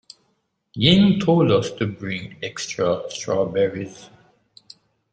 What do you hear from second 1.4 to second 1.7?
us